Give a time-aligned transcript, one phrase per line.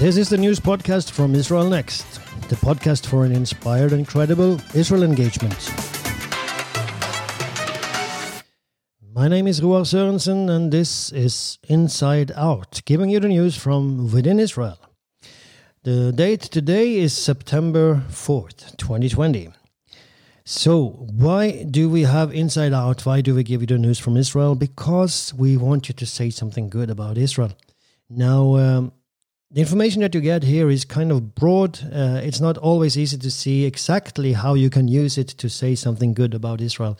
[0.00, 2.06] This is the news podcast from Israel Next,
[2.48, 5.60] the podcast for an inspired and credible Israel engagement.
[9.14, 14.10] My name is Roar Sørensen, and this is Inside Out, giving you the news from
[14.10, 14.78] within Israel.
[15.82, 19.50] The date today is September 4th, 2020.
[20.46, 23.04] So, why do we have Inside Out?
[23.04, 24.54] Why do we give you the news from Israel?
[24.54, 27.52] Because we want you to say something good about Israel.
[28.08, 28.92] Now, um,
[29.52, 31.80] the information that you get here is kind of broad.
[31.92, 35.74] Uh, it's not always easy to see exactly how you can use it to say
[35.74, 36.96] something good about Israel.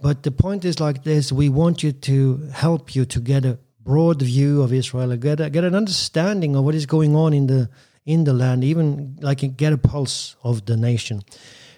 [0.00, 3.58] But the point is like this we want you to help you to get a
[3.80, 7.46] broad view of Israel, get, a, get an understanding of what is going on in
[7.46, 7.70] the,
[8.04, 11.22] in the land, even like get a pulse of the nation.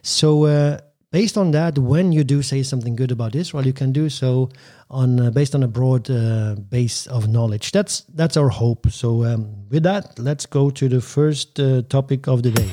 [0.03, 0.79] So, uh,
[1.17, 4.51] based on that, when you do say something good about Israel, you can do so
[4.91, 7.73] on uh, based on a broad uh, base of knowledge.
[7.73, 8.83] That's that's our hope.
[8.91, 9.41] So um,
[9.71, 12.71] with that, let's go to the first uh, topic of the day.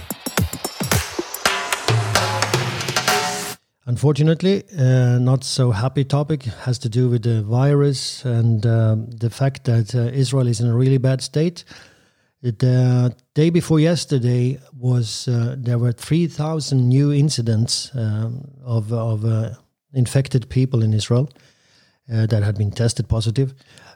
[3.85, 9.29] Unfortunately, uh, not so happy topic has to do with the virus and um, the
[9.29, 11.63] fact that uh, Israel is in a really bad state.
[12.43, 19.23] The day before yesterday was uh, there were three thousand new incidents um, of of
[19.93, 21.29] infected people in Israel
[22.11, 23.53] uh, that had been tested positive.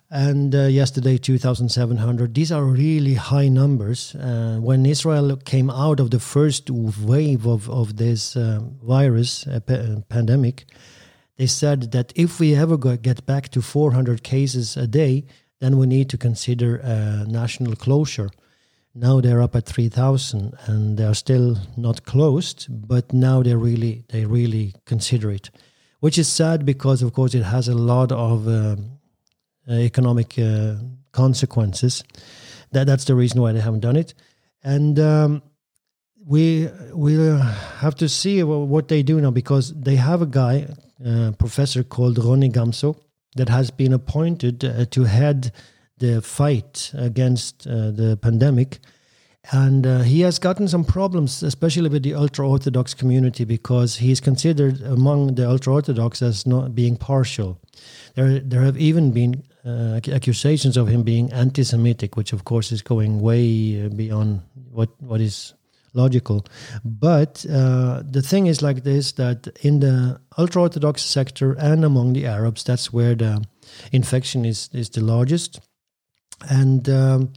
[0.10, 2.34] And uh, yesterday, 2,700.
[2.34, 4.16] These are really high numbers.
[4.16, 9.60] Uh, when Israel came out of the first wave of, of this uh, virus uh,
[9.60, 10.66] pa- pandemic,
[11.36, 15.26] they said that if we ever get back to 400 cases a day,
[15.60, 16.82] then we need to consider
[17.28, 18.30] national closure.
[18.94, 24.26] Now they're up at 3,000 and they're still not closed, but now they really they
[24.26, 25.50] really consider it
[26.00, 29.00] which is sad because, of course, it has a lot of um,
[29.68, 30.76] uh, economic uh,
[31.12, 32.04] consequences.
[32.72, 34.14] That that's the reason why they haven't done it,
[34.64, 35.42] and um,
[36.26, 37.14] we we
[37.80, 40.68] have to see what they do now because they have a guy,
[41.06, 43.00] uh, professor called Ronny Gamzu,
[43.36, 45.52] that has been appointed uh, to head
[45.98, 48.80] the fight against uh, the pandemic
[49.52, 54.12] and uh, he has gotten some problems, especially with the ultra Orthodox community, because he
[54.12, 57.58] is considered among the ultra Orthodox as not being partial.
[58.16, 62.74] There, there have even been uh, accusations of him being anti Semitic, which of course
[62.74, 65.54] is going way uh, beyond what, what is
[65.94, 66.46] logical.
[66.84, 72.14] But uh, the thing is like this that in the ultra Orthodox sector and among
[72.14, 73.44] the Arabs, that's where the
[73.92, 75.60] infection is, is the largest.
[76.50, 77.34] And um,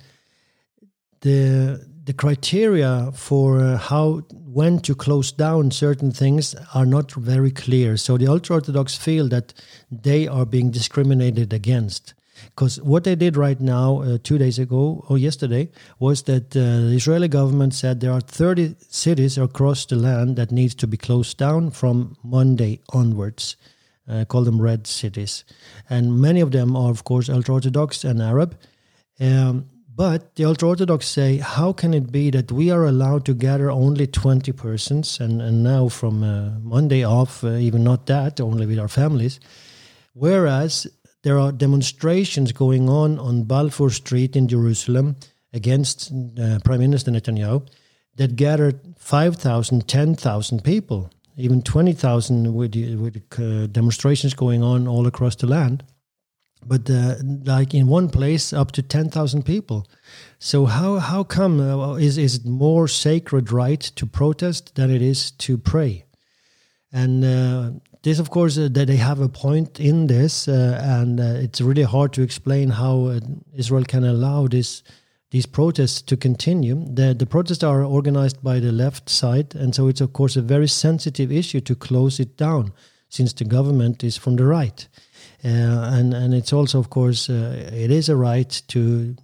[1.21, 7.51] the the criteria for uh, how when to close down certain things are not very
[7.51, 7.97] clear.
[7.97, 9.53] So the ultra orthodox feel that
[9.91, 12.15] they are being discriminated against.
[12.47, 16.89] Because what they did right now, uh, two days ago or yesterday, was that uh,
[16.89, 20.97] the Israeli government said there are 30 cities across the land that needs to be
[20.97, 23.57] closed down from Monday onwards.
[24.09, 25.45] Uh, call them red cities,
[25.89, 28.59] and many of them are, of course, ultra orthodox and Arab.
[29.21, 29.69] Um,
[30.01, 33.71] but the ultra Orthodox say, how can it be that we are allowed to gather
[33.71, 38.65] only 20 persons, and, and now from uh, Monday off, uh, even not that, only
[38.65, 39.41] with our families,
[40.15, 40.87] whereas
[41.23, 45.17] there are demonstrations going on on Balfour Street in Jerusalem
[45.53, 47.67] against uh, Prime Minister Netanyahu
[48.17, 55.37] that gathered 5,000, 10,000 people, even 20,000 with, with uh, demonstrations going on all across
[55.37, 55.85] the land.
[56.67, 59.87] But uh, like in one place up to 10,000 people.
[60.39, 65.01] So how how come uh, is is it more sacred right to protest than it
[65.01, 66.05] is to pray?
[66.93, 67.71] And uh,
[68.03, 71.61] this of course uh, that they have a point in this uh, and uh, it's
[71.61, 73.21] really hard to explain how
[73.55, 74.83] Israel can allow this
[75.31, 79.89] these protests to continue the the protests are organized by the left side and so
[79.89, 82.73] it's of course a very sensitive issue to close it down
[83.09, 84.89] since the government is from the right
[85.43, 85.49] uh,
[85.93, 89.17] and and it's also, of course, uh, it is a right to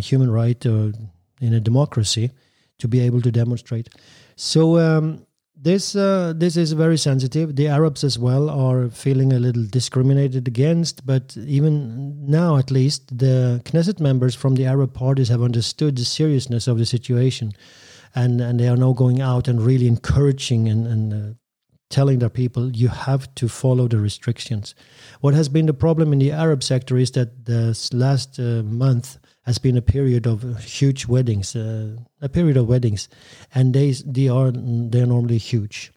[0.00, 2.30] human right in a democracy
[2.78, 3.88] to be able to demonstrate.
[4.36, 5.26] So um,
[5.64, 7.56] this uh, this is very sensitive.
[7.56, 13.18] The Arabs as well are feeling a little discriminated against, but even now, at least,
[13.18, 17.52] the Knesset members from the Arab parties have understood the seriousness of the situation,
[18.14, 21.34] and and they are now going out and really encouraging and and uh,
[21.88, 24.74] telling their people you have to follow the restrictions.
[25.20, 29.18] What has been the problem in the Arab sector is that this last uh, month
[29.44, 33.08] has been a period of huge weddings, uh, a period of weddings,
[33.54, 35.92] and they they are they are normally huge.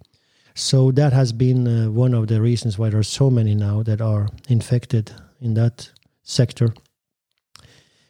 [0.53, 3.83] So that has been uh, one of the reasons why there are so many now
[3.83, 5.91] that are infected in that
[6.23, 6.73] sector.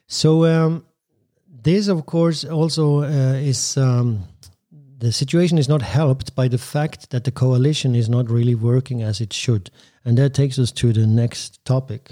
[0.07, 0.85] So um,
[1.45, 4.23] this, of course, also uh, is um,
[4.97, 9.03] the situation is not helped by the fact that the coalition is not really working
[9.03, 9.69] as it should.
[10.05, 12.11] And that takes us to the next topic.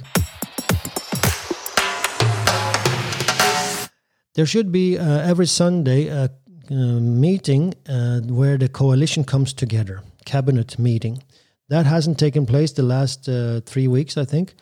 [4.36, 6.30] There should be uh, every Sunday a,
[6.70, 11.24] a meeting uh, where the coalition comes together, cabinet meeting.
[11.70, 14.54] That hasn't taken place the last uh, three weeks, I think,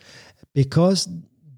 [0.54, 1.08] because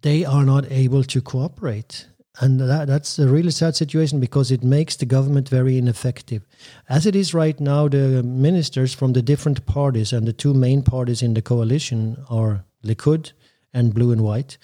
[0.01, 2.07] they are not able to cooperate.
[2.41, 6.47] And that, that's a really sad situation because it makes the government very ineffective.
[6.89, 10.83] As it is right now, the ministers from the different parties and the two main
[10.83, 13.33] parties in the coalition are Likud
[13.75, 14.57] and Blue and White.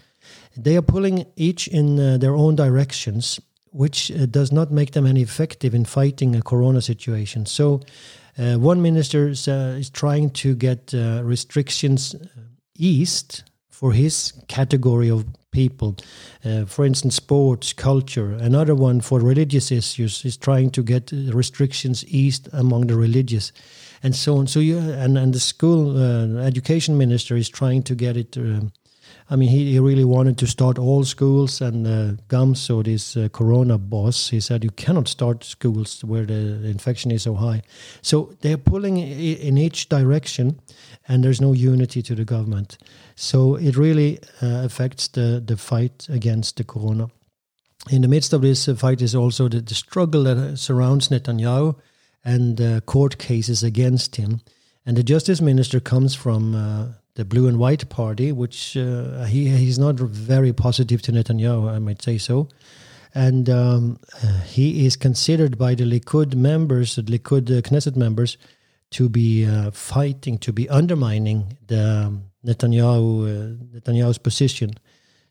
[0.57, 3.41] They are pulling each in uh, their own directions,
[3.71, 7.47] which uh, does not make them any effective in fighting a corona situation.
[7.47, 7.81] So,
[8.39, 12.19] uh, one minister is, uh, is, trying to get uh, restrictions uh,
[12.79, 15.97] eased for his category of people.
[16.67, 18.33] For instance, sports, culture.
[18.33, 23.53] Another one for religious issues is trying to get restrictions eased among the religious,
[24.03, 24.47] and so on.
[24.47, 28.37] So you and and the school uh, education minister is trying to get it.
[28.39, 28.73] Um,
[29.31, 33.29] I mean, he, he really wanted to start all schools, and uh, Gamzu, this uh,
[33.33, 37.63] Corona boss, he said you cannot start schools where the infection is so high.
[38.03, 40.61] So they're pulling in each direction,
[41.09, 42.79] and there's no unity to the government.
[43.15, 47.09] So it really uh, affects the, the fight against the corona.
[47.91, 51.09] In the midst of this uh, fight is also the, the struggle that uh, surrounds
[51.09, 51.77] Netanyahu
[52.25, 54.41] and uh, court cases against him.
[54.87, 59.49] And the justice minister comes from uh, the blue and white party, which uh, he
[59.49, 62.49] he's not very positive to Netanyahu, I might say so.
[63.15, 63.99] And um,
[64.47, 68.39] he is considered by the Likud members, the Likud Knesset members,
[68.93, 74.75] to be fighting, to be undermining the um, Netanyahu uh, Netanyahu's position.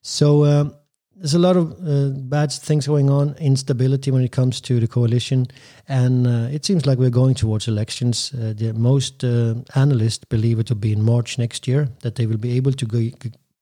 [0.01, 0.75] So um,
[1.21, 4.87] there's a lot of uh, bad things going on, instability when it comes to the
[4.87, 5.45] coalition,
[5.87, 8.33] and uh, it seems like we're going towards elections.
[8.33, 12.25] Uh, the most uh, analysts believe it will be in March next year that they
[12.25, 13.07] will be able to go,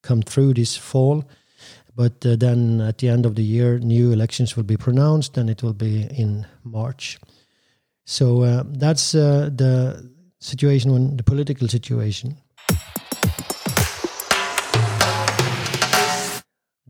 [0.03, 1.25] come through this fall.
[1.97, 5.49] But uh, then at the end of the year, new elections will be pronounced, and
[5.49, 7.19] it will be in March.
[8.05, 10.09] So that's the
[10.39, 12.37] situation, when the political situation.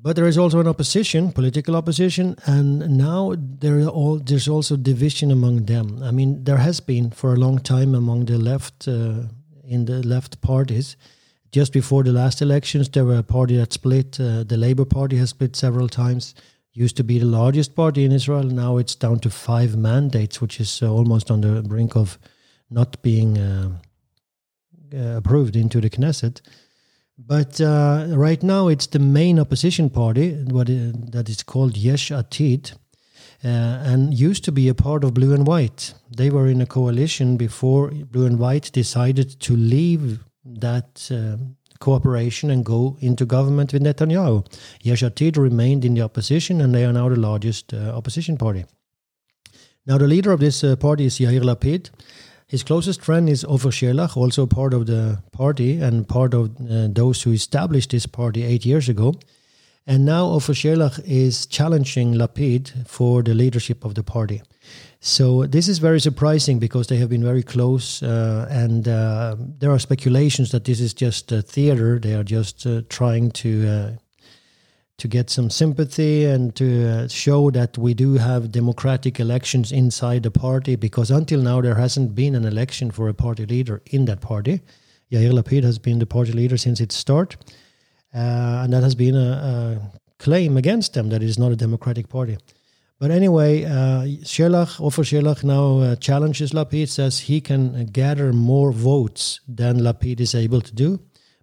[0.01, 5.30] But there is also an opposition, political opposition, and now there all, there's also division
[5.30, 6.01] among them.
[6.01, 9.24] I mean, there has been for a long time among the left uh,
[9.66, 10.96] in the left parties.
[11.51, 14.19] Just before the last elections, there were a party that split.
[14.19, 16.34] Uh, the Labour Party has split several times.
[16.72, 18.44] Used to be the largest party in Israel.
[18.44, 22.18] Now it's down to five mandates, which is uh, almost on the brink of
[22.69, 23.72] not being uh,
[24.94, 26.42] uh, approved into the Knesset.
[27.27, 32.71] But uh, right now, it's the main opposition party, what that is called Yesh Atid,
[33.44, 35.94] uh, and used to be a part of Blue and White.
[36.16, 41.38] They were in a coalition before Blue and White decided to leave that uh,
[41.80, 44.45] cooperation and go into government with Netanyahu.
[44.81, 48.65] Yesh Atid remained in the opposition, and they are now the largest uh, opposition party.
[49.86, 51.89] Now, the leader of this uh, party is Yair Lapid
[52.50, 56.88] his closest friend is Ofer Shelach, also part of the party and part of uh,
[56.89, 59.13] those who established this party eight years ago.
[59.86, 64.41] And now Ofer Shelach is challenging Lapid for the leadership of the party.
[65.00, 69.70] So this is very surprising because they have been very close, uh, and uh, there
[69.70, 72.00] are speculations that this is just a theater.
[72.00, 73.91] They are just uh, trying to uh,
[75.00, 80.24] to get some sympathy and to uh, show that we do have democratic elections inside
[80.24, 84.06] the party because until now there hasn't been an election for a party leader in
[84.06, 84.62] that party.
[85.12, 87.36] Yair Lapid has been the party leader since its start,
[88.13, 91.56] uh, and that has been a, a, claim against them that it is not a
[91.56, 92.38] democratic party.
[93.00, 98.74] But anyway, uh, Shelach, Ofer Shelach now uh, challenges Lapid, says he can gather more
[98.74, 101.00] votes than Lapid is able to do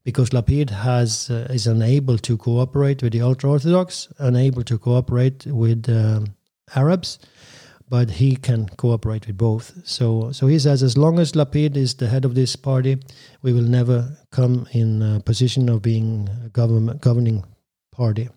[0.06, 5.44] because Lapid has uh, is unable to cooperate with the ultra orthodox, unable to cooperate
[5.46, 6.36] with um,
[6.76, 7.18] Arabs,
[7.88, 9.72] but he can cooperate with both.
[9.84, 12.98] So, so he says, as long as Lapid is the head of this party,
[13.42, 17.44] we will never come in a position of being a government governing
[17.90, 18.28] party.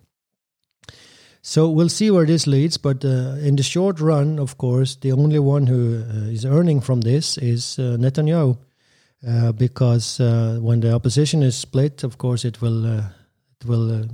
[1.42, 5.12] So we'll see where this leads, but uh, in the short run, of course, the
[5.12, 8.58] only one who uh, is earning from this is uh, Netanyahu
[9.26, 13.04] uh, because uh, when the opposition is split, of course, it will uh,
[13.60, 14.08] it will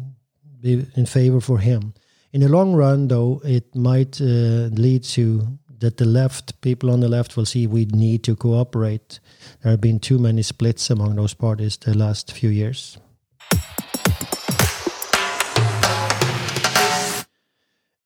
[0.61, 1.95] be in favor for him.
[2.33, 7.09] In the long run, though, it might lead to that the left people on the
[7.09, 9.21] left will see we need to cooperate.
[9.63, 12.99] There have been too many splits among those parties the last few years.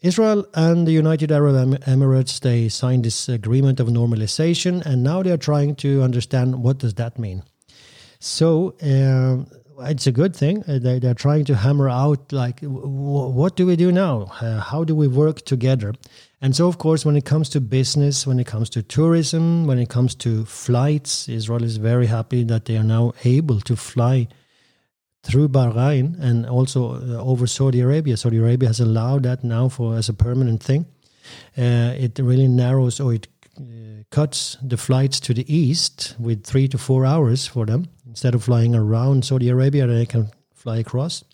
[0.02, 5.30] Israel and the United Arab Emirates they signed this agreement of normalization, and now they
[5.30, 7.42] are trying to understand what does that mean.
[8.18, 9.44] So uh,
[9.90, 10.64] it's a good thing.
[10.66, 14.32] Uh, they, they're trying to hammer out like, what do we do now?
[14.40, 15.94] Uh, how do we work together?
[16.40, 19.78] And so, of course, when it comes to business, when it comes to tourism, when
[19.78, 24.28] it comes to flights, Israel is very happy that they are now able to fly
[25.22, 28.16] through Bahrain and also uh, over Saudi Arabia.
[28.16, 30.86] Saudi Arabia has allowed that now for as a permanent thing.
[31.56, 36.66] Uh, it really narrows or it uh, cuts the flights to the east with three
[36.68, 39.86] to four hours for them instead of flying around Saudi Arabia.
[39.86, 41.24] They can fly across,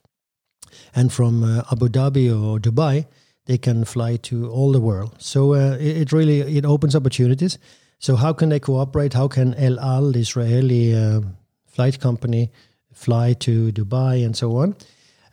[0.94, 3.06] and from uh, Abu Dhabi or Dubai,
[3.46, 5.14] they can fly to all the world.
[5.18, 7.58] So uh, it, it, really it opens opportunities.
[7.98, 9.14] So how can they cooperate?
[9.14, 11.20] How can El Al, the Israeli uh,
[11.66, 12.50] flight company,
[12.96, 14.74] fly to Dubai and so on.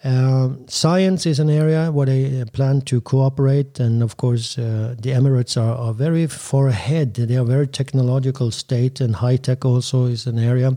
[0.05, 4.95] Um, science is an area where they uh, plan to cooperate, and of course, uh,
[4.99, 7.13] the Emirates are, are, very far ahead.
[7.13, 10.71] They are very technological state, and high tech also is an area.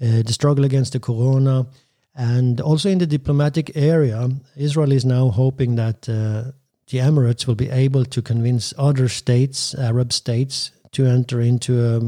[0.00, 1.66] Uh, the struggle against the corona,
[2.14, 6.52] and also in the diplomatic area, Israel is now hoping that uh,
[6.86, 12.00] the Emirates will be able to convince other states, Arab states, to enter into a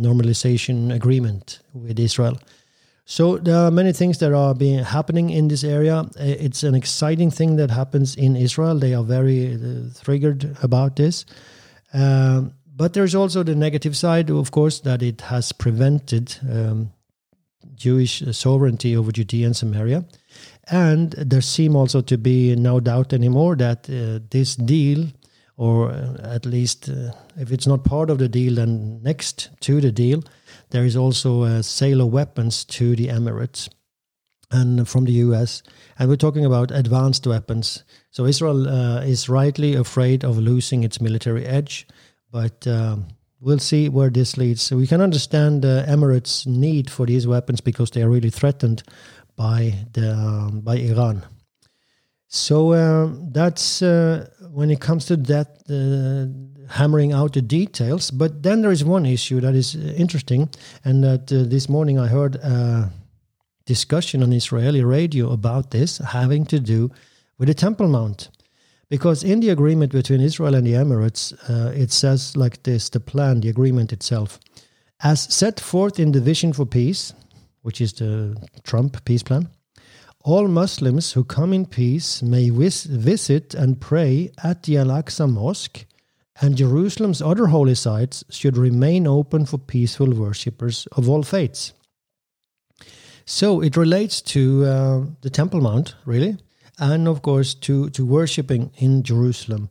[0.00, 2.38] normalization agreement with Israel.
[3.08, 6.04] So there are many things that are being happening in this area.
[6.16, 8.76] It's an exciting thing that happens in Israel.
[8.76, 11.24] They are very uh, triggered about this.
[11.94, 16.92] Um, but there's also the negative side, of course, that it has prevented um,
[17.76, 20.04] Jewish sovereignty over Judea and Samaria.
[20.68, 25.06] And there seem also to be no doubt anymore that uh, this deal,
[25.56, 29.80] or uh, at least uh, if it's not part of the deal, then next to
[29.80, 30.24] the deal,
[30.76, 33.70] there is also a sale of weapons to the Emirates
[34.50, 35.62] and from the US.
[35.98, 37.82] And we're talking about advanced weapons.
[38.10, 41.88] So Israel uh, is rightly afraid of losing its military edge,
[42.30, 42.96] but uh,
[43.40, 44.60] we'll see where this leads.
[44.60, 48.82] So we can understand the Emirates' need for these weapons because they are really threatened
[49.34, 51.24] by the um, by Iran.
[52.28, 58.10] So uh, that's uh, when it comes to that uh, hammering out the details.
[58.10, 60.48] But then there is one issue that is uh, interesting,
[60.84, 62.90] and that uh, this morning I heard a
[63.64, 66.90] discussion on Israeli radio about this, having to do
[67.38, 68.30] with the Temple Mount.
[68.88, 73.00] Because in the agreement between Israel and the Emirates, uh, it says like this the
[73.00, 74.38] plan, the agreement itself.
[75.00, 77.12] As set forth in the Vision for Peace,
[77.62, 79.48] which is the Trump peace plan,
[80.22, 85.30] all Muslims who come in peace may vis- visit and pray at the Al Aqsa
[85.30, 85.84] Mosque
[86.40, 91.72] and Jerusalem's other holy sites should remain open for peaceful worshippers of all faiths.
[93.24, 96.36] So it relates to uh, the Temple Mount, really,
[96.78, 99.70] and of course to, to worshipping in Jerusalem.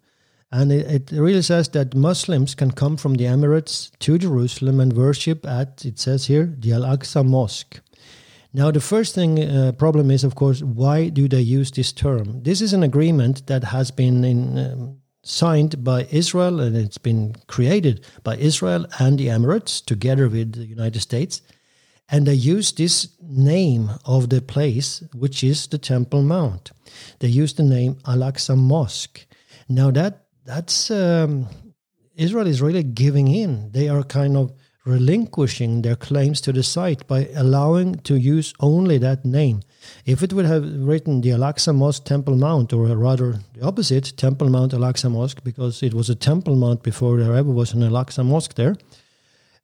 [0.51, 4.93] And it, it, really says that Muslims can come from the Emirates to Jerusalem and
[4.93, 7.81] worship at, it says here, the Al Aqsa Mosque.
[8.53, 12.41] Now, the first thing uh, problem is, of course, why do they use this term?
[12.43, 17.35] This is an agreement that has been in um, signed by Israel and it's been
[17.47, 21.41] created by Israel and the Emirates together with the United States.
[22.07, 26.71] And they use this name of the place, which is the Temple Mount.
[27.19, 29.25] They use the name Al Aqsa Mosque.
[29.67, 31.47] Now that that's um,
[32.15, 33.71] Israel is really giving in.
[33.71, 34.53] They are kind of
[34.85, 39.61] relinquishing their claims to the site by allowing to use only that name.
[40.05, 44.49] If it would have written the Al-Aqsa Mosque Temple Mount, or rather the opposite, Temple
[44.49, 48.23] Mount Al-Aqsa Mosque, because it was a Temple Mount before there ever was an Al-Aqsa
[48.23, 48.75] Mosque there,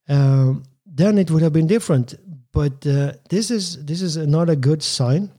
[0.09, 0.53] uh,
[0.85, 2.15] then it would have been different.
[2.51, 5.31] But uh, this is this is not a good sign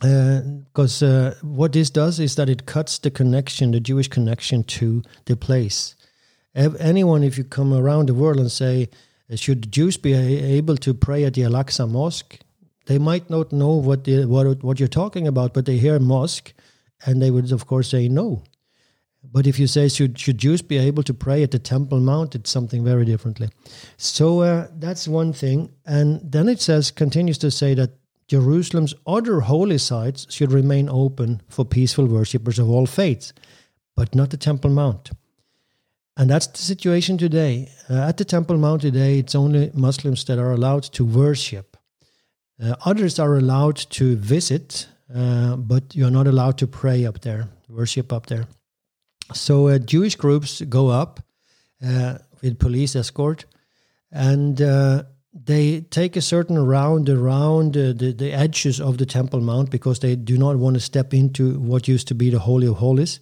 [0.00, 4.64] because uh, uh, what this does is that it cuts the connection, the Jewish connection
[4.64, 5.94] to the place.
[6.54, 8.88] Anyone, if you come around the world and say,
[9.34, 12.38] should Jews be able to pray at the Al-Aqsa Mosque?
[12.86, 16.52] They might not know what the, what what you're talking about, but they hear mosque,
[17.06, 18.44] and they would of course say no.
[19.22, 22.34] But if you say should should Jews be able to pray at the Temple Mount,
[22.34, 23.48] it's something very differently.
[23.96, 27.92] So uh, that's one thing, and then it says continues to say that
[28.28, 33.32] Jerusalem's other holy sites should remain open for peaceful worshippers of all faiths,
[33.96, 35.10] but not the Temple Mount.
[36.16, 37.70] And that's the situation today.
[37.90, 41.76] Uh, at the Temple Mount today, it's only Muslims that are allowed to worship.
[42.62, 47.48] Uh, others are allowed to visit, uh, but you're not allowed to pray up there,
[47.68, 48.46] worship up there.
[49.32, 51.20] So uh, Jewish groups go up
[51.84, 53.44] uh, with police escort,
[54.12, 55.02] and uh,
[55.32, 60.14] they take a certain round around the, the edges of the Temple Mount because they
[60.14, 63.18] do not want to step into what used to be the Holy of Holies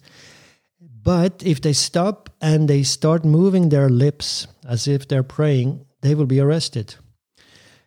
[1.03, 6.15] But if they stop and they start moving their lips as if they're praying, they
[6.15, 6.95] will be arrested.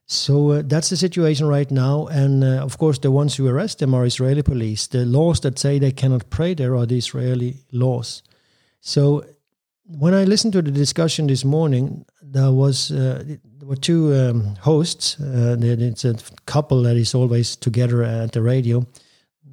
[0.06, 2.06] So uh, that's the situation right now.
[2.06, 4.86] And uh, of course, the ones who arrest them are Israeli police.
[4.86, 8.22] The laws that say they cannot pray there are the Israeli laws.
[8.80, 9.24] So
[9.86, 13.24] when I listened to the discussion this morning, there was uh,
[13.58, 15.18] there were two um, hosts.
[15.20, 18.86] Uh, it's a couple that is always together at the radio.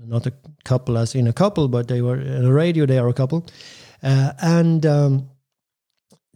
[0.06, 2.86] Not a couple as in a couple, but they were in a radio.
[2.86, 3.46] They are a couple,
[4.02, 5.30] uh, and um,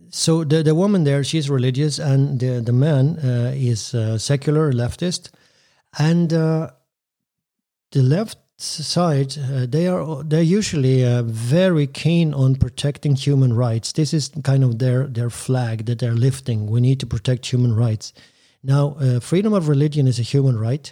[0.09, 5.31] so the the woman there, she's religious, and the the man uh, is secular leftist,
[5.97, 6.71] and uh,
[7.91, 13.91] the left side uh, they are they're usually uh, very keen on protecting human rights.
[13.91, 16.67] This is kind of their their flag that they're lifting.
[16.67, 18.13] We need to protect human rights.
[18.63, 20.91] Now, uh, freedom of religion is a human right,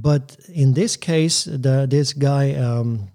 [0.00, 3.10] but in this case, the, this guy um,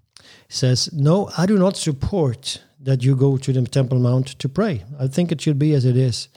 [0.49, 4.83] says, "No, I do not support." that you go to the Temple Mount to pray.
[4.99, 6.29] I think it should be as it is.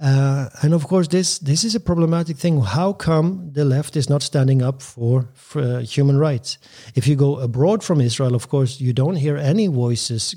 [0.00, 2.60] Uh, and of course, this this is a problematic thing.
[2.60, 6.58] How come the left is not standing up for, for uh, human rights?
[6.94, 10.34] If you go abroad from Israel, of course, you don't hear any voices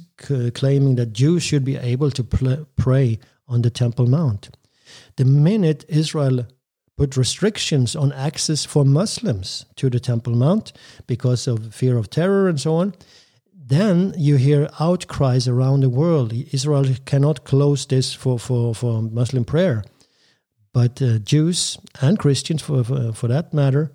[0.54, 2.24] claiming that Jews should be able to
[2.76, 4.50] pray on the Temple Mount.
[5.16, 6.46] The minute Israel
[6.98, 10.72] put restrictions on access for Muslims to the Temple Mount
[11.08, 12.94] because of fear of terror and so on,
[13.54, 16.32] then you hear outcries around the world.
[16.54, 19.84] Israel cannot close this for, for, for Muslim prayer.
[20.72, 23.92] But uh, Jews and Christians, for, for, for that matter,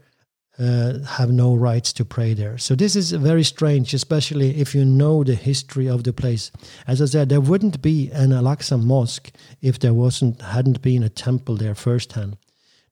[0.58, 2.58] uh, have no rights to pray there.
[2.58, 6.50] So this is very strange, especially if you know the history of the place.
[6.86, 9.30] As I said, there wouldn't be an Al-Aqsa mosque
[9.62, 12.36] if there wasn't hadn't been a temple there firsthand.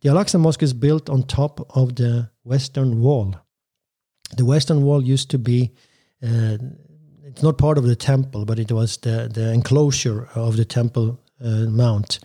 [0.00, 3.35] The Al-Aqsa mosque is built on top of the Western Wall.
[4.37, 5.72] The Western Wall used to be
[6.22, 6.59] uh,
[7.38, 11.20] it's not part of the temple, but it was the, the enclosure of the temple
[11.40, 12.18] uh, mount.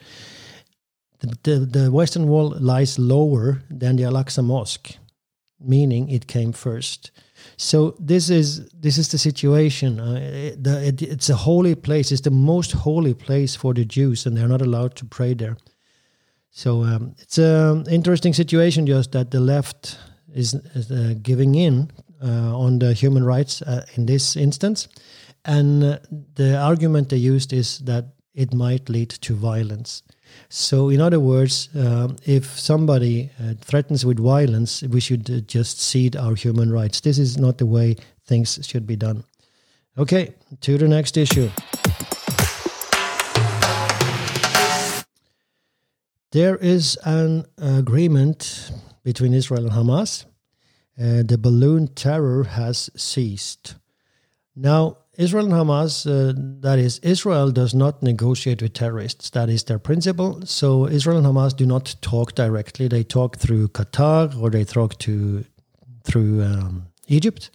[1.19, 4.95] The, the, the, western wall lies lower than the Al-Aqsa Mosque,
[5.59, 7.11] meaning it came first.
[7.57, 9.99] So this is this is the situation.
[9.99, 12.11] Uh, it, the, it, it's a holy place.
[12.11, 15.57] It's the most holy place for the Jews, and they're not allowed to pray there.
[16.55, 19.97] So um, it's an interesting situation, just that the left
[20.31, 21.89] is, is uh, giving in
[22.23, 24.87] uh, on the human rights uh, in this instance.
[25.45, 25.97] And uh,
[26.35, 30.03] the argument they used is that it might lead to violence.
[30.49, 35.81] So, in other words, uh, if somebody uh, threatens with violence, we should uh, just
[35.81, 37.01] cede our human rights.
[37.01, 39.23] This is not the way things should be done.
[39.97, 41.49] Okay, to the next issue.
[46.33, 48.71] There is an agreement
[49.03, 50.25] between Israel and Hamas
[50.99, 53.75] uh, the balloon terror has ceased.
[54.55, 59.29] Now, Israel and Hamas, uh, that is, Israel does not negotiate with terrorists.
[59.31, 60.45] That is their principle.
[60.45, 62.87] So Israel and Hamas do not talk directly.
[62.87, 65.45] They talk through Qatar or they talk to
[66.03, 67.51] through um, Egypt.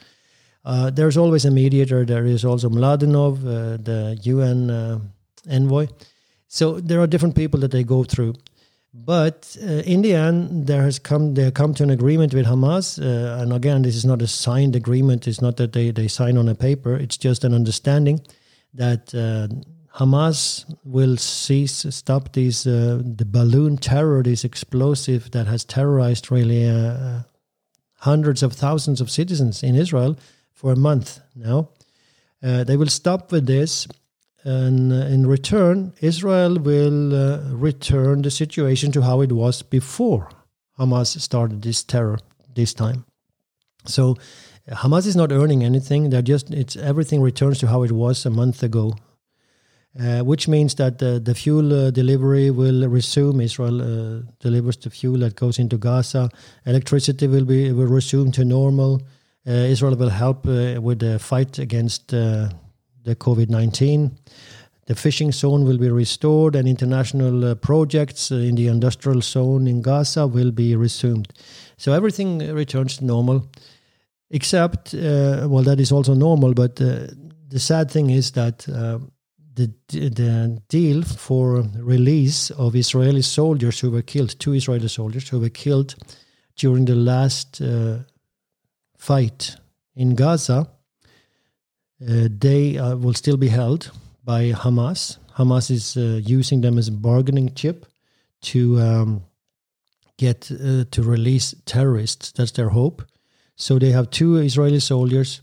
[0.65, 2.05] Uh, there's always a mediator.
[2.05, 4.99] There is also Mladenov, uh, the UN uh,
[5.51, 5.89] envoy.
[6.47, 8.35] So there are different people that they go through.
[9.05, 12.99] But uh, in the end, there has come they come to an agreement with Hamas,
[12.99, 15.29] uh, and again, this is not a signed agreement.
[15.29, 16.97] It's not that they they sign on a paper.
[16.97, 18.21] It's just an understanding
[18.75, 19.49] that uh,
[19.99, 26.69] Hamas will cease stop these uh, the balloon terror, this explosive that has terrorized really
[26.69, 27.23] uh,
[28.01, 30.17] hundreds of thousands of citizens in Israel
[30.53, 31.69] for a month now.
[32.43, 33.87] Uh, they will stop with this
[34.49, 40.31] and uh, in return, Israel will uh, return the situation to how it was before
[40.79, 42.19] Hamas started this terror
[42.55, 43.05] this time.
[43.85, 44.17] So
[44.71, 46.09] Hamas is not earning anything.
[46.09, 48.95] They're just it's everything returns to how it was a month ago,
[50.01, 53.43] uh, which means that the, the fuel uh, delivery will resume.
[53.43, 56.31] Israel uh, delivers the fuel that goes into Gaza.
[56.65, 59.03] Electricity will be will resume to normal.
[59.47, 62.15] Uh, Israel will help with the fight against
[63.09, 64.17] the COVID 19.
[64.87, 69.67] The fishing zone will be restored, and international uh, projects uh, in the industrial zone
[69.67, 71.33] in Gaza will be resumed.
[71.77, 73.51] So everything returns to normal,
[74.31, 77.09] except, uh, well, that is also normal, but uh,
[77.49, 78.99] the sad thing is that uh,
[79.55, 85.41] the, the deal for release of Israeli soldiers who were killed, two Israeli soldiers who
[85.41, 85.97] were killed
[86.57, 87.99] during the last uh,
[88.97, 89.57] fight
[89.95, 90.71] in Gaza,
[92.01, 93.91] they uh, will still be held
[94.25, 95.19] by Hamas.
[95.37, 97.87] Hamas is uh, using them as a bargaining chip
[98.41, 99.23] to um,
[100.17, 102.33] get to release terrorists.
[102.33, 103.03] That's their hope.
[103.57, 105.43] So they have two Israeli soldiers,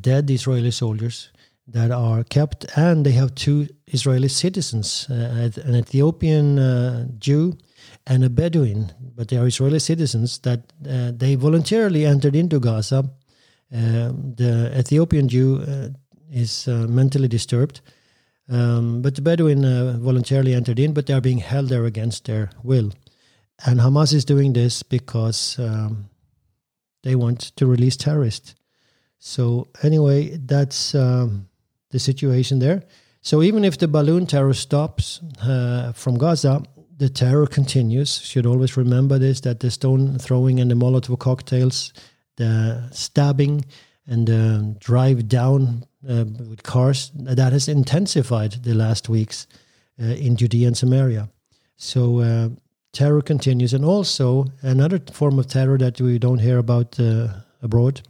[0.00, 1.30] dead Israeli soldiers,
[1.66, 7.56] that are kept, and they have two Israeli citizens, uh, an Ethiopian uh, Jew
[8.06, 13.10] and a Bedouin, but they are Israeli citizens that uh, they voluntarily entered into Gaza.
[13.74, 15.88] Um, the Ethiopian Jew uh,
[16.30, 17.80] is uh, mentally disturbed,
[18.48, 22.26] um, but the Bedouin uh, voluntarily entered in, but they are being held there against
[22.26, 22.92] their will.
[23.66, 26.08] And Hamas is doing this because um,
[27.02, 28.54] they want to release terrorists.
[29.18, 31.48] So, anyway, that's um,
[31.90, 32.84] the situation there.
[33.22, 36.62] So, even if the balloon terror stops uh, from Gaza,
[36.96, 38.18] the terror continues.
[38.20, 41.92] Should always remember this that the stone throwing and the Molotov cocktails,
[42.36, 43.64] the stabbing
[44.06, 49.46] and the drive down uh, with cars, that has intensified the last weeks
[50.00, 51.28] uh, in Judea and Samaria.
[51.76, 52.48] So uh,
[52.92, 53.74] terror continues.
[53.74, 57.28] And also, another form of terror that we don't hear about uh,
[57.62, 58.02] abroad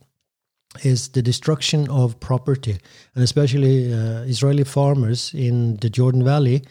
[0.82, 2.78] is the destruction of property,
[3.14, 6.62] and especially uh, Israeli farmers in the Jordan Valley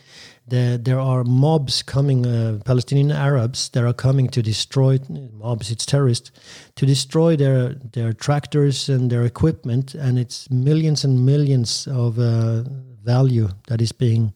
[0.47, 4.99] the, there are mobs coming, uh, Palestinian Arabs that are coming to destroy
[5.31, 5.71] mobs.
[5.71, 6.31] It's terrorists
[6.75, 12.63] to destroy their their tractors and their equipment, and it's millions and millions of uh,
[13.03, 14.33] value that is being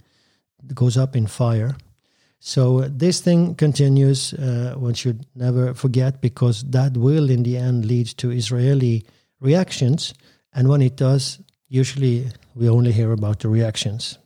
[0.73, 1.75] goes up in fire.
[2.39, 4.33] So uh, this thing continues.
[4.33, 9.05] Uh, one should never forget because that will, in the end, lead to Israeli
[9.41, 10.13] reactions,
[10.53, 14.17] and when it does, usually we only hear about the reactions.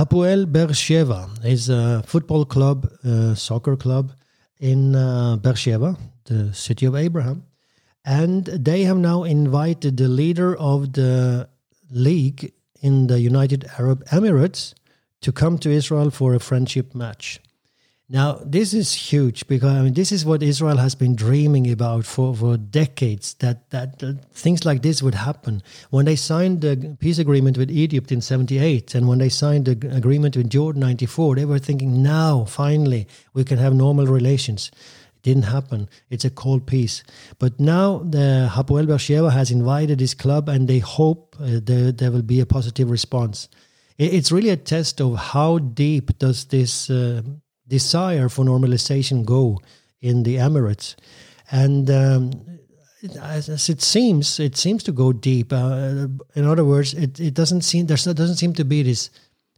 [0.00, 4.12] Hapoel Beersheva is a football club, a soccer club
[4.58, 7.44] in uh, the city of Abraham.
[8.02, 11.50] And they have now invited the leader of the
[11.90, 14.72] league in the United Arab Emirates
[15.20, 17.38] to come to Israel for a friendship match.
[18.12, 22.04] Now, this is huge because I mean, this is what Israel has been dreaming about
[22.04, 25.62] for, for decades that, that, that things like this would happen.
[25.90, 29.94] When they signed the peace agreement with Egypt in 78 and when they signed the
[29.94, 34.72] agreement with Jordan 94, they were thinking, now, finally, we can have normal relations.
[35.14, 35.88] It didn't happen.
[36.10, 37.04] It's a cold peace.
[37.38, 42.10] But now the Hapoel Beersheva has invited this club and they hope uh, there, there
[42.10, 43.48] will be a positive response.
[43.98, 46.90] It's really a test of how deep does this.
[46.90, 47.22] Uh,
[47.70, 49.58] desire for normalization go
[50.00, 50.96] in the Emirates,
[51.50, 52.30] and um,
[53.20, 55.52] as, it seems, it seems to go deep.
[55.52, 59.10] Uh, in other words, it, it doesn't seem there doesn't seem to be this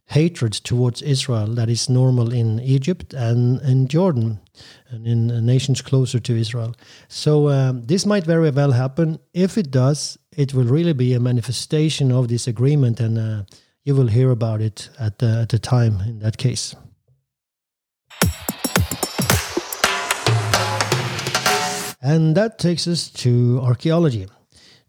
[0.07, 4.39] hatred towards Israel that is normal in Egypt and in Jordan
[4.89, 6.75] and in nations closer to Israel.
[7.07, 9.19] So um, this might very well happen.
[9.33, 13.43] If it does, it will really be a manifestation of this agreement, and uh,
[13.83, 16.75] you will hear about it at the, at the time in that case.
[22.01, 24.27] And that takes us to archaeology.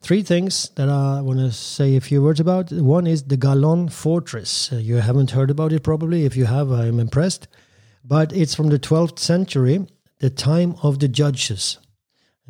[0.00, 2.72] Three things that I want to say a few words about.
[2.72, 4.72] One is the Galon Fortress.
[4.72, 6.24] Uh, you haven't heard about it probably.
[6.24, 7.46] If you have, I'm impressed.
[8.04, 9.86] But it's from the 12th century,
[10.18, 11.78] the time of the judges.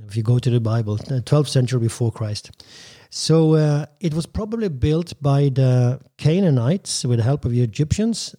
[0.08, 2.50] If you go to the Bible, 12th century before Christ.
[3.10, 8.34] So uh, it was probably built by the Canaanites with the help of the Egyptians,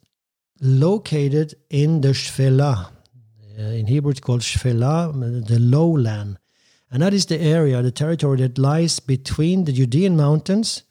[0.62, 2.92] located in the Shfela,
[3.58, 6.38] uh, in Hebrew, it's called Shfela, the lowland.
[6.92, 10.84] And that is the area, the territory that lies between the Judean mountains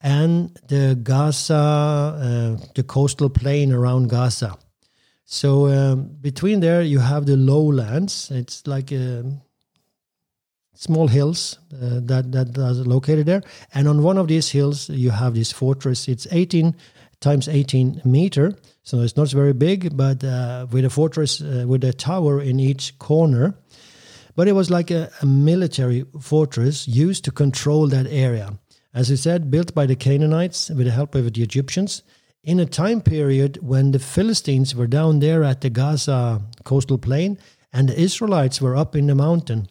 [0.00, 4.56] and the Gaza, uh, the coastal plain around Gaza.
[5.24, 8.30] So um, between there, you have the lowlands.
[8.30, 9.22] It's like uh,
[10.74, 13.42] small hills uh, that that are located there,
[13.72, 16.08] and on one of these hills, you have this fortress.
[16.08, 16.74] It's 18
[17.20, 21.84] times 18 meter, so it's not very big, but uh, with a fortress uh, with
[21.84, 23.54] a tower in each corner.
[24.36, 28.58] But it was like a, a, military fortress used to control that area.
[28.94, 32.02] As I said, built by the Canaanites with the help of the Egyptians
[32.42, 37.38] in a time period when the Philistines were down there at the Gaza coastal plain
[37.72, 39.68] and the Israelites were up in the mountain.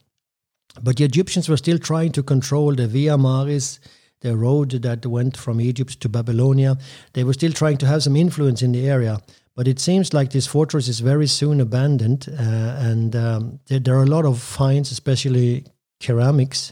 [0.81, 3.79] But the Egyptians were still trying to control the Via Maris,
[4.21, 6.77] the road that went from Egypt to Babylonia.
[7.13, 9.19] They were still trying to have some influence in the area.
[9.55, 12.41] But it seems like this fortress is very soon abandoned, uh,
[12.79, 15.65] and um, there, there, are a lot of finds, especially
[15.99, 16.71] ceramics,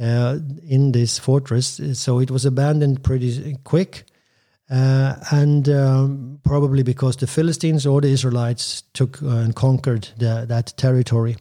[0.00, 1.80] uh, in this fortress.
[1.94, 4.04] So it was abandoned pretty quick.
[4.70, 10.46] Uh, and um, probably because the Philistines or the Israelites took uh, and conquered the,
[10.48, 11.36] that territory.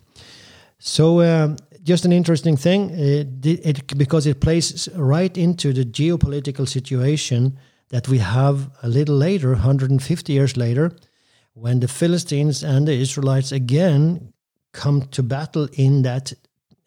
[0.80, 5.86] So um, just an interesting thing uh, it, it, because it plays right into the
[5.86, 7.58] geopolitical situation
[7.90, 10.92] that we have a little later, 150 years later,
[11.54, 14.34] when the Philistines and the Israelites again
[14.72, 16.34] come to battle in that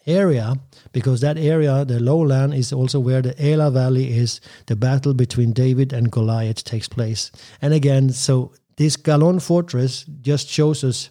[0.07, 0.55] area
[0.93, 4.41] because that area, the lowland, is also where the Elah Valley is.
[4.67, 7.31] The battle between David and Goliath takes place.
[7.61, 11.11] And again, so this Galon fortress just shows us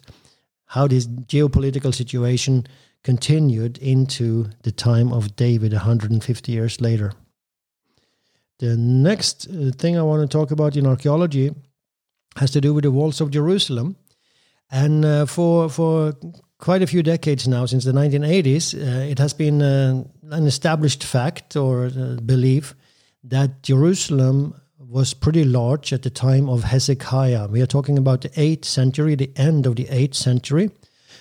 [0.66, 2.66] how this geopolitical situation
[3.04, 7.12] continued into the time of David 150 years later.
[8.58, 11.54] The next uh, thing I want to talk about in archaeology
[12.36, 13.96] has to do with the walls of Jerusalem.
[14.70, 16.14] And uh, for for
[16.58, 21.04] quite a few decades now, since the 1980s, uh, it has been uh, an established
[21.04, 22.74] fact or uh, belief
[23.22, 27.48] that Jerusalem was pretty large at the time of Hezekiah.
[27.48, 30.70] We are talking about the 8th century, the end of the 8th century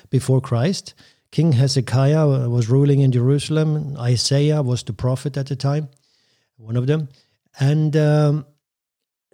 [0.10, 0.94] before Christ.
[1.34, 3.98] King Hezekiah was ruling in Jerusalem.
[3.98, 5.90] Isaiah was the prophet at the time,
[6.58, 7.10] one of them.
[7.60, 8.46] And um,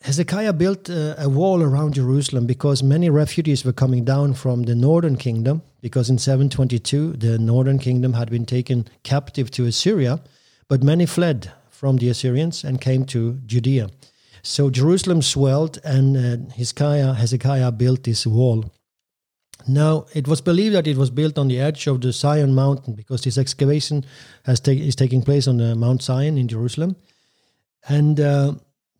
[0.04, 4.76] Hezekiah built a, a, wall around Jerusalem because many refugees were coming down from the
[4.76, 5.62] northern kingdom.
[5.82, 10.22] Because in 722, the northern kingdom had been taken captive to Assyria,
[10.70, 13.90] but many fled from the Assyrians and came to Judea.
[14.42, 18.72] So Jerusalem swelled, and uh, Hezekiah, Hezekiah built this wall.
[19.68, 22.94] Now, it was believed that it was built on the edge of the Zion mountain
[22.94, 24.06] because this excavation
[24.46, 26.96] has ta- is taking place on the Mount Zion in Jerusalem.
[27.88, 28.54] And uh,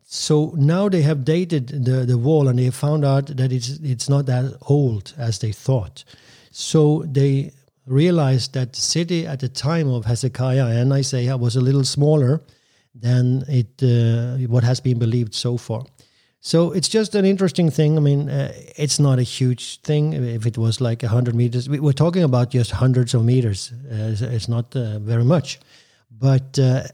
[0.04, 3.68] so now they have dated the, the wall and they have found out that it's,
[3.78, 6.04] it's not as old as they thought.
[6.50, 7.52] So they
[7.86, 12.40] realized that the city at the time of Hezekiah and Isaiah was a little smaller
[12.94, 15.84] than it uh, what has been believed so far.
[16.42, 17.98] So it's just an interesting thing.
[17.98, 20.14] I mean, uh, it's not a huge thing.
[20.14, 23.72] If it was like 100 meters, we're talking about just hundreds of meters.
[23.90, 25.60] Uh, it's not uh, very much.
[26.10, 26.84] But uh,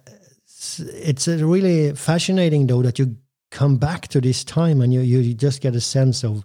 [0.78, 3.16] it's, really fascinating, though, that you
[3.50, 6.44] come back to this time and you, you just get a sense of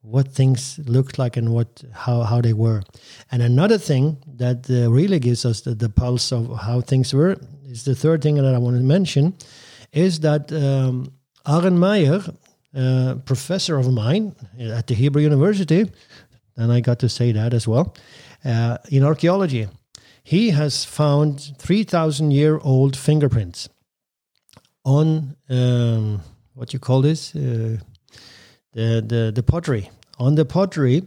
[0.00, 2.82] what things looked like and what how, how they were.
[3.30, 7.36] And another thing that uh, really gives us the, the pulse of how things were
[7.66, 9.34] is the third thing that I want to mention
[9.92, 11.12] is that um,
[11.46, 12.34] Aren Maeir,
[13.24, 15.90] professor of mine at the Hebrew University,
[16.56, 17.94] and I got to say that as well,
[18.44, 19.68] uh, in archaeology,
[20.22, 23.68] he has found 3,000 year old fingerprints
[24.84, 26.20] on um,
[26.58, 27.36] what you call this?
[27.36, 27.78] Uh,
[28.72, 29.90] the, the, the pottery.
[30.18, 31.02] On the pottery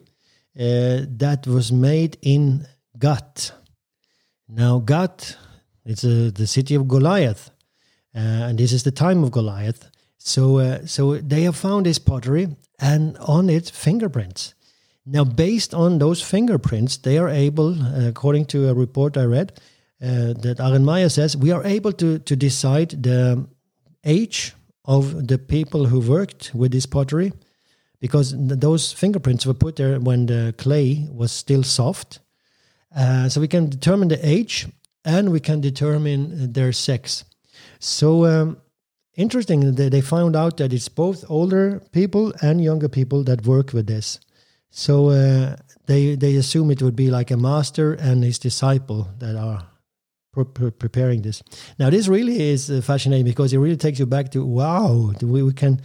[0.58, 2.66] uh, that was made in
[2.98, 3.52] Gath.
[4.48, 5.36] Now, Gath,
[5.86, 7.52] it's uh, the city of Goliath.
[8.16, 9.91] Uh, and this is the time of Goliath.
[10.24, 14.54] So, uh, so they have found this pottery and on it fingerprints.
[15.04, 19.60] Now, based on those fingerprints, they are able, uh, according to a report I read,
[20.00, 23.48] uh, that Aren Maeir says, we are able to, to decide the
[24.04, 24.54] age
[24.86, 27.34] of the people who worked with this pottery
[28.00, 32.20] because those fingerprints were put there when the clay was still soft.
[32.96, 34.68] Uh, so we can determine the age
[35.04, 37.26] and we can determine their sex.
[37.80, 38.58] So, um,
[39.16, 43.74] interesting that they found out that it's both older people and younger people that work
[43.74, 44.20] with this.
[44.70, 49.36] So uh, they they assume it would be like a master and his disciple that
[49.36, 49.68] are
[50.32, 51.44] pre- pre- preparing this.
[51.78, 55.44] Now this really is uh, fascinating because it really takes you back to wow, we,
[55.44, 55.82] we can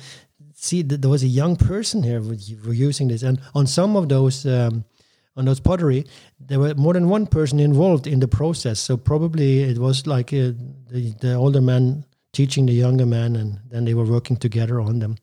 [0.54, 4.08] see that there was a young person here were using this, and on some of
[4.08, 4.46] those.
[4.46, 4.84] Um,
[5.38, 6.06] on those pottery,
[6.40, 8.80] there were more than one person involved in the process.
[8.80, 10.52] So probably it was like uh,
[10.88, 12.06] the, the older man
[12.36, 15.16] teaching the younger men, and then they were working together on them.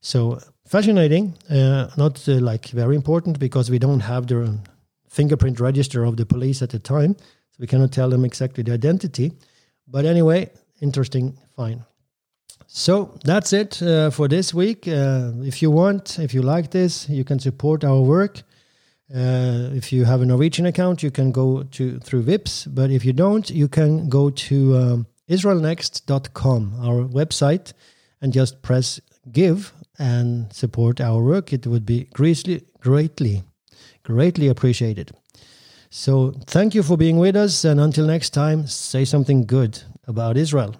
[0.00, 4.58] So fascinating, uh, not uh, like very important because we don't have the
[5.08, 7.16] fingerprint register of the police at the time,
[7.50, 9.32] so we cannot tell them exactly the identity.
[9.88, 11.84] But anyway, interesting, fine.
[12.66, 14.86] So that's it uh, for this week.
[14.86, 18.42] Uh, if you want, if you like this, you can support our work.
[19.14, 22.66] Uh, if you have a Norwegian account, you can go to through Vipps.
[22.66, 27.72] But if you don't, you can go to um, israelnext.com, our website,
[28.20, 31.52] and just press give and support our work.
[31.52, 33.44] It would be greatly, greatly,
[34.02, 35.12] greatly appreciated.
[35.90, 37.64] So thank you for being with us.
[37.64, 40.74] And until next time, say something good about Israel.